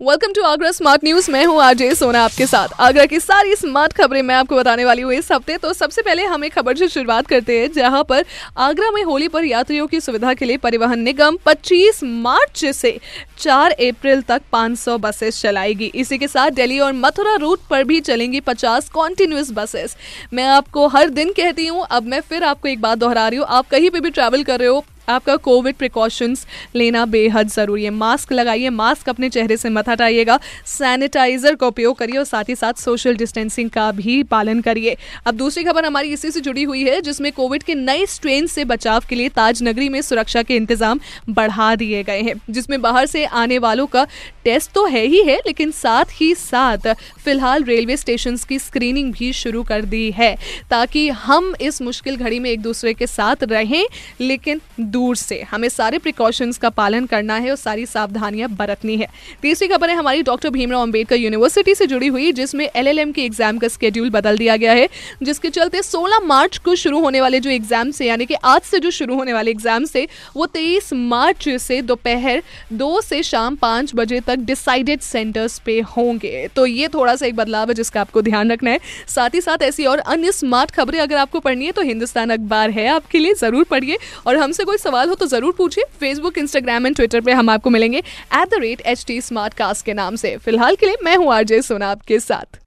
welcome 0.00 0.32
to 0.32 0.42
Agra 0.42 0.70
smart 0.72 1.02
news 1.04 1.30
मैं 1.30 1.44
हूँ 1.44 1.60
RJ 1.62 1.94
सोना 1.94 2.22
आपके 2.24 2.46
साथ। 2.46 2.68
आगरा 2.80 3.04
की 3.06 3.18
सारी 3.20 3.54
स्मार्ट 3.56 3.92
खबरें 3.92 4.20
मैं 4.22 4.34
आपको 4.34 4.56
बताने 4.56 4.84
वाली 4.84 5.02
हूँ 5.02 5.12
इस 5.12 5.30
हफ़्ते। 5.32 5.56
तो 5.56 5.72
सबसे 5.72 6.02
पहले 6.02 6.24
हम 6.24 6.44
एक 6.44 6.52
खबर 6.52 6.76
से 6.76 6.88
शुरुआत 6.88 7.26
करते 7.26 7.58
हैं, 7.58 7.70
जहाँ 7.72 8.02
पर 8.04 8.24
आगरा 8.58 8.90
में 8.90 9.02
होली 9.04 9.28
पर 9.28 9.44
यात्रियों 9.44 9.86
की 9.86 10.00
सुविधा 10.00 10.32
के 10.34 10.44
लिए 10.44 10.56
परिवहन 10.56 11.00
निगम 11.00 11.36
25 11.46 12.02
मार्च 12.04 12.64
से 12.66 12.98
4 13.38 13.72
अप्रैल 13.72 14.22
तक 14.22 14.42
500 14.52 14.96
बसेस 14.98 15.40
चलाएगी। 15.42 15.90
इसी 15.94 16.18
के 16.18 16.28
साथ 16.28 16.50
दिल्ली 16.52 16.78
और 16.78 16.92
मथुरा 16.94 17.34
रूट 17.36 17.68
पर 17.70 17.84
भी 17.84 18.00
चलेंगी 18.02 18.40
50 18.42 18.88
कॉन्टिन्यूस 18.90 19.50
बसेस 19.52 19.96
मैं 20.32 20.46
आपको 20.46 20.86
हर 20.88 21.08
दिन 21.10 21.32
कहती 21.32 21.66
हूँ, 21.66 21.84
अब 21.84 22.02
मैं 22.04 22.20
फिर 22.22 22.44
आपको 22.44 22.68
एक 22.68 22.80
बात 22.80 22.98
दोहरा 22.98 23.28
रही 23.28 23.38
हूँ। 23.38 23.46
आप 23.48 23.68
कहीं 23.68 23.90
पर 23.90 24.00
भी 24.00 24.10
ट्रैवल 24.10 24.44
कर 24.44 24.58
रहे 24.58 24.68
हो 24.68 24.84
आपका 25.10 25.36
कोविड 25.38 25.76
प्रिकॉशंस 25.76 26.46
लेना 26.74 27.04
बेहद 27.06 27.48
ज़रूरी 27.50 27.84
है। 27.84 27.90
मास्क 27.92 28.32
लगाइए 28.32 28.70
मास्क 28.70 29.08
अपने 29.08 29.28
चेहरे 29.30 29.56
से 29.56 29.68
मत 29.70 29.88
हटाइएगा। 29.88 30.38
सैनिटाइजर 30.68 31.54
का 31.54 31.66
उपयोग 31.66 31.96
करिए 31.98 32.18
और 32.18 32.24
साथ 32.24 32.48
ही 32.48 32.54
साथ 32.56 32.80
सोशल 32.80 33.16
डिस्टेंसिंग 33.16 33.70
का 33.70 33.90
भी 33.92 34.22
पालन 34.24 34.60
करिए। 34.60 34.96
अब 35.26 35.34
दूसरी 35.36 35.64
खबर 35.64 35.84
हमारी 35.84 36.12
इसी 36.12 36.30
से 36.30 36.40
जुड़ी 36.40 36.62
हुई 36.62 36.84
है, 36.84 37.00
जिसमें 37.00 37.30
कोविड 37.32 37.62
के 37.62 37.74
नए 37.74 38.06
स्ट्रेन 38.06 38.46
से 38.46 38.64
बचाव 38.66 39.04
के 39.08 39.16
लिए 39.16 39.28
ताज 39.30 39.62
नगरी 39.62 39.88
में 39.88 40.00
सुरक्षा 40.02 40.42
के 40.42 40.56
इंतज़ाम 40.56 41.00
बढ़ा 41.30 41.74
दिए 41.76 42.02
गए 42.02 42.20
हैं, 42.20 42.34
जिसमें 42.50 42.80
बाहर 42.82 43.06
से 43.06 43.24
आने 43.24 43.58
वालों 43.58 43.86
का 43.86 44.06
टेस्ट 44.44 44.72
तो 44.72 44.84
है 44.86 45.04
ही 45.04 45.22
है, 45.22 45.36
लेकिन 45.46 45.70
साथ 45.72 46.04
ही 46.14 46.34
साथ 46.36 46.92
फ़िलहाल 47.24 47.64
रेलवे 47.64 47.96
स्टेशन 47.96 48.36
की 48.48 48.58
स्क्रीनिंग 48.58 49.12
भी 49.12 49.32
शुरू 49.32 49.62
कर 49.62 49.84
दी 49.84 50.10
है, 50.10 50.34
ताकि 50.70 51.08
हम 51.20 51.54
इस 51.60 51.80
मुश्किल 51.82 52.16
घड़ी 52.16 52.38
में 52.40 52.50
एक 52.50 52.60
दूसरे 52.62 52.94
के 52.94 53.06
साथ 53.08 53.44
रहें, 53.44 53.86
लेकिन 54.20 54.60
दूर 55.00 55.16
से। 55.16 55.40
हमें 55.50 55.68
सारे 55.68 55.98
प्रिकॉशंस 55.98 56.58
का 56.58 56.68
पालन 56.70 57.06
करना 57.06 57.34
है 57.36 57.50
और 57.50 57.56
सारी 57.56 57.84
सावधानियाँ 57.86 58.48
बरतनी 58.50 58.96
है। 58.96 59.06
तीसरी 59.42 59.68
खबर 59.68 59.90
है, 59.90 59.94
हमारी 59.96 60.22
डॉक्टर 60.22 60.50
भीमराव 60.50 60.82
अंबेडकर 60.82 61.16
यूनिवर्सिटी 61.16 61.74
से 61.74 61.86
जुड़ी 61.86 62.06
हुई, 62.08 62.32
जिसमें 62.32 62.64
एलएलएम 62.66 63.12
के 63.12 63.22
एग्ज़ाम 63.24 63.58
का 63.58 63.68
स्केड्यूल 63.68 64.10
बदल 64.10 64.38
दिया 64.38 64.56
गया 64.56 64.72
है, 64.72 64.88
जिसके 65.22 65.50
चलते 65.50 65.82
16 65.82 66.20
मार्च 66.24 66.58
को 66.58 66.74
शुरू 66.74 67.00
होने 67.00 67.20
वाले 67.20 67.40
जो 67.40 67.50
एग्ज़ाम 67.50 67.90
से, 67.90 68.06
यानी 68.06 68.26
कि 68.26 68.34
आज 68.44 68.60
से 68.62 68.78
जो 68.78 68.90
शुरू 68.90 69.14
होने 69.16 69.32
वाले 69.32 69.50
एग्ज़ाम 69.50 69.84
से, 69.84 70.06
वो 70.36 70.46
23 70.48 70.92
मार्च 70.92 71.48
से 71.60 71.80
दोपहर 71.82 72.42
दो 72.74 73.00
से 73.00 73.22
शाम 73.22 73.56
पाँच 73.56 73.92
बजे 73.94 74.20
तक 74.20 74.44
डिसाइडेड 74.44 75.00
सेंटर्स 75.02 75.58
पे 75.58 75.78
होंगे। 75.96 76.46
तो 76.56 76.66
ये 76.66 76.88
थोड़ा 76.88 77.14
सा 77.16 77.26
एक 77.26 77.36
बदलाव 77.36 77.68
है, 77.68 77.74
जिसका 77.74 78.00
आपको 78.00 78.22
ध्यान 78.22 78.52
रखना 78.52 78.70
है। 78.70 78.80
साथ 79.08 79.34
ही 79.34 79.40
साथ 79.40 79.62
ऐसी 79.62 79.86
और 79.86 79.98
अन्य 80.08 80.32
स्मार्ट 80.32 80.70
खबरें 80.70 80.98
अगर 81.00 81.16
आपको 81.16 81.40
पढ़नी 81.40 81.66
है 81.66 81.72
तो 81.72 81.82
हिंदुस्तान 81.82 82.30
अखबार 82.30 82.70
है 82.70 82.86
आपके 82.88 83.18
लिए, 83.18 83.34
ज़रूर 83.34 83.64
पढ़िए। 83.64 83.98
और 84.26 84.36
हमसे 84.36 84.64
कोई 84.64 84.78
सवाल 84.90 85.08
हो 85.08 85.14
तो 85.14 85.26
ज़रूर 85.26 85.54
पूछिए। 85.58 85.84
फेसबुक 86.00 86.38
इंस्टाग्राम 86.38 86.86
एंड 86.86 86.96
ट्विटर 86.96 87.20
पे 87.20 87.32
हम 87.32 87.50
आपको 87.50 87.70
मिलेंगे। 87.70 87.98
At 87.98 88.48
the 88.48 88.60
rate 88.60 88.80
H 88.86 89.04
T 89.06 89.20
smart 89.20 89.54
cast 89.54 89.84
के 89.86 89.94
नाम 89.94 90.16
से। 90.16 90.36
फ़िलहाल 90.36 90.76
के 90.76 90.86
लिए 90.86 90.96
मैं 91.04 91.16
हूँ 91.16 91.32
आरजे 91.34 91.62
सोना 91.62 91.90
आपके 91.90 92.18
साथ। 92.20 92.58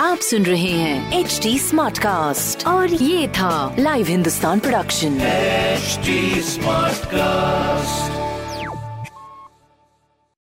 आप 0.00 0.18
सुन 0.20 0.44
रहे 0.44 0.70
हैं 0.70 1.20
एच 1.20 1.38
टी 1.42 1.58
स्मार्ट 1.58 1.98
कास्ट 1.98 2.66
और 2.66 2.92
ये 2.92 3.28
था 3.38 3.74
live 3.78 4.06
Hindustan 4.06 4.60
production 4.60 5.18
smart 6.44 6.94
Smartcast. 7.04 7.63